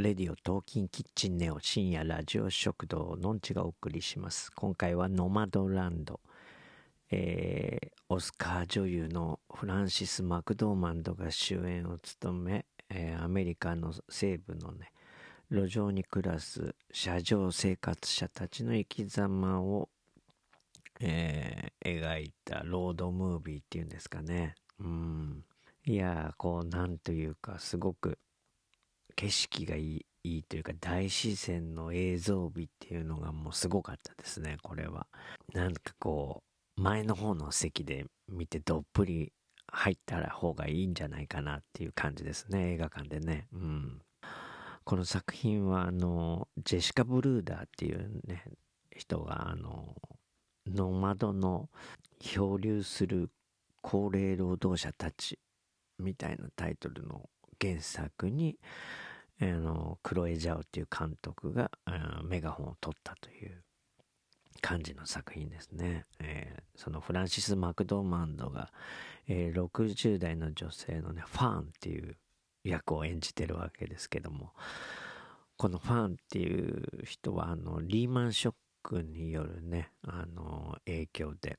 [0.00, 4.50] レディオトーキンキッチンネオ深夜ラジオ食堂のんちがお送りします。
[4.52, 6.20] 今回はノマドランド、
[7.10, 14.90] えー、オスカー女優のフランシス・マクドーマンドが主演を務め、えー、アメリカの西部のね
[15.50, 19.90] 路上に暮らす車上生活者たちの生き様を、
[21.00, 24.54] えー、描いたロードムービーっていうんですかね。
[24.78, 25.44] うん。
[25.84, 28.18] いやこうなんというかすごく
[29.20, 35.06] 景色がいいいいというか大自然の映像美っていうのがもうすごかったですねこれは。
[35.52, 36.42] なんかこ
[36.78, 39.32] う前の方の席で見てどっぷり
[39.66, 43.46] 入ったら方がいいんじゃないかなっていう感じですね映画館でね。
[43.52, 44.00] うん。
[44.84, 48.44] この作品はあのジェシカ・ブルーダーっていうね
[48.96, 49.96] 人があの
[50.66, 51.68] ノマドの
[52.18, 53.30] 漂流する
[53.82, 55.38] 高齢労働者たち
[55.98, 57.28] みたいなタイトルの
[57.60, 58.56] 原作に
[59.42, 61.70] あのクロエ・ジャオっていう監督が
[62.24, 63.62] メガホンを取ったという
[64.60, 68.70] 感じの作品ですね、えー、そのフランシス・マクドーマンドが、
[69.28, 72.16] えー、60代の女性のねファンっていう
[72.64, 74.52] 役を演じてるわけですけども
[75.56, 81.56] このファンっていう人はあのリーマンショックによるねあの影響で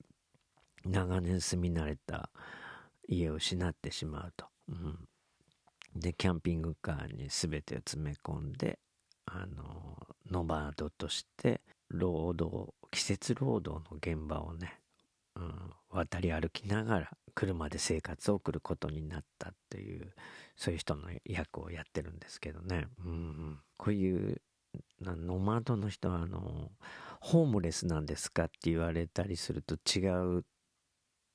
[0.86, 2.30] 長年住み慣れた
[3.08, 5.00] 家を失ってしまうと、うん、
[5.95, 8.80] でキャンピングカーに全てを詰め込んで
[9.25, 9.97] あの
[10.30, 14.80] ノバードとして労働季節労働の現場をね、
[15.36, 15.53] うん、
[15.89, 20.14] 渡り歩きながら車で生活を送ることになったっていう
[20.56, 24.42] そういう人の役をやってるんですけどね、うん、こういう
[25.02, 26.72] ノマドの人はあの
[27.19, 30.42] ホームレスなんですかって言われたりすると違うっ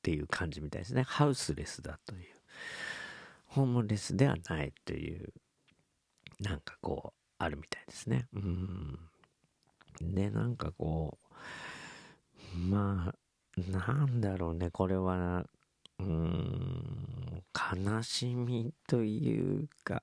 [0.02, 1.02] ていう感じみたいですね。
[1.02, 2.24] ハウスレスだという。
[3.56, 5.32] ホームレスではないという
[6.40, 8.26] なんかこうあるみたいですね。
[8.34, 8.98] うん。
[10.02, 11.16] でなんかこ
[12.54, 14.70] うまあなんだろうね。
[14.70, 15.46] これは
[15.98, 17.42] うん
[17.74, 20.02] 悲しみというか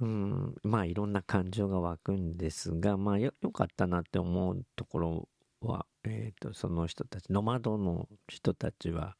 [0.00, 5.28] うんまあいろんな感情が湧くんですがまあよよかったなって思うところ
[5.60, 9.14] は、えー、とその人たちノマドの人たちは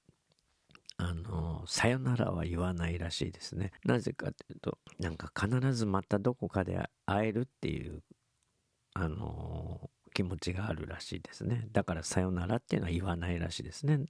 [1.08, 3.70] あのさよならは言わないらしいですね。
[3.84, 8.02] なぜかというとなんか必ずまたどこかで会えるっていう
[8.92, 11.68] あの気持ちがあるらしいですね。
[11.70, 14.00] だからさよならっていうのは言わないらしいですね。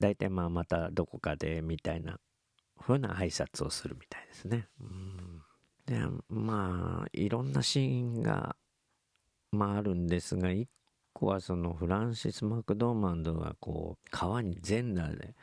[0.00, 2.18] 大体まあまたどこかでみたいな
[2.80, 4.66] 風な挨拶をするみたいですね。
[4.80, 5.42] うん。
[5.86, 8.56] でまあいろんなシーンが
[9.52, 10.68] まああるんですが一
[11.26, 15.34] はそのフランシス・マクドーマンドがこう川に全裸で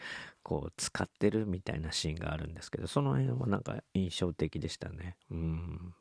[0.44, 5.94] こう使ってるみたいなシーンがあるんですけどその辺はなんか印象的でしたねうん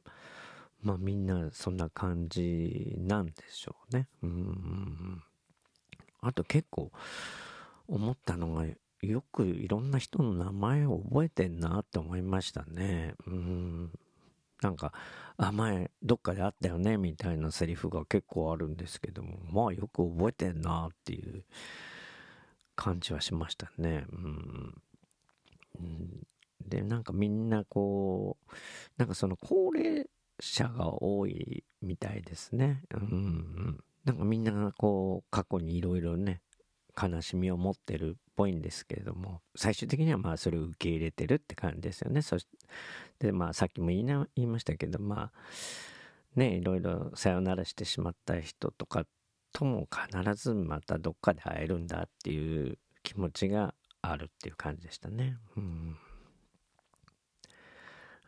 [0.82, 4.08] まあみんなそんな感じなんでしょうね。
[4.22, 5.22] うん。
[6.20, 6.90] あと結構
[7.86, 8.64] 思ったのが
[9.02, 13.14] よくいろんな人の名前を覚えてんなって思いましたね。
[13.26, 13.90] うん。
[14.62, 14.92] なんか、
[15.36, 21.44] あ、前どっかであったよねみたいなセリフが結構あるんですけども、まあよく覚えてんなっていう
[22.74, 24.06] 感じはしましたね。
[24.10, 24.74] うん。
[26.66, 28.52] で、なんかみんなこう、
[28.96, 30.06] なんかその高齢
[30.40, 32.82] 者が多いみたいですね。
[32.92, 36.40] うん、なんかみんながこう過去にいろいろね
[37.00, 42.22] 悲しみを持ってるっぽいんですけれども最終的にはまあそれを受け入れてるって感じですよね。
[42.22, 42.46] そし
[43.18, 45.32] てまあさっきも言いな言いましたけどまあ
[46.34, 49.04] ねいろいろさよならしてしまった人とか
[49.52, 55.36] とも必ずまたどっかで会えるんだっていう気持ちがあるっていう感じでしたね。
[55.56, 55.96] うん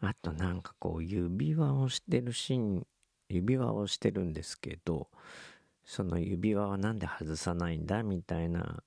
[0.02, 2.86] あとなんかこう指輪をしてるシーン、
[3.28, 5.08] 指輪をしてるんですけど、
[5.90, 8.84] その指輪はなんで外さないんだみたいな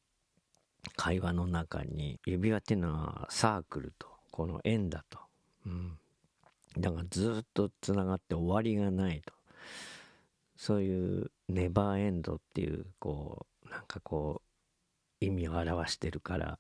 [0.96, 5.20] 会話の中に、指輪っていうのはサークルと、この円だと。
[5.66, 5.98] うん。
[6.78, 9.34] だからずっと繋がって終わりがないと。
[10.56, 14.42] そういうネバーエンドっていう、こう、なんかこ
[15.22, 16.58] う、意味を表してるから、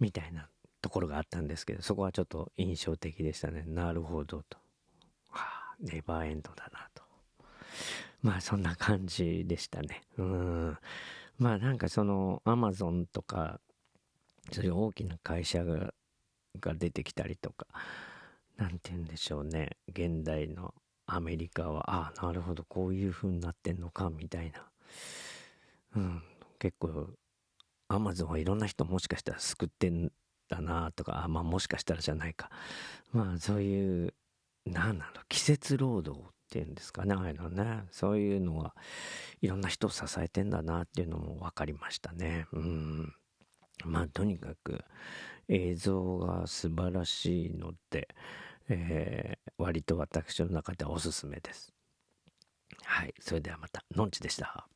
[0.00, 0.48] みたいな
[0.80, 3.62] ところがあったんですけど、そこはちょっと印象的でしたね。
[3.68, 4.58] なるほどと。
[5.30, 7.01] はあ、ネバーエンドだなと。
[8.22, 10.02] まあそんな感じでしたね。
[10.16, 10.78] うん。
[11.38, 13.60] まあなんかそのアマゾンとか、
[14.52, 15.92] そういう大きな会社が
[16.60, 17.66] が出てきたりとか、
[18.56, 19.76] なんて言うんでしょうね。
[19.88, 20.74] 現代の
[21.06, 24.66] アメリカは、ああ、なるほど、こういう風になってんのか、みたいな。
[25.96, 26.22] うん。
[26.58, 27.10] 結構、
[27.88, 30.12] アマゾンはいろんな人もしかしたら救ってん
[30.48, 32.50] だなとか、あまあもしかしたらじゃないか。
[33.12, 34.14] まあそういう
[34.66, 37.84] 何なの季節労働っっていうんですかねああいうのね。
[37.90, 38.74] そういうのが
[39.40, 42.46] いろんな人を支えてんだなっていうのも分かりましたね。
[42.52, 43.14] うん。
[43.86, 44.84] まあとにかく
[45.48, 48.06] 映像が素晴らしいので、
[48.68, 51.72] えー、割と私の中ではおすすめです。
[52.84, 53.14] はい。
[53.18, 53.82] それではまた。
[53.96, 54.68] のんちでした。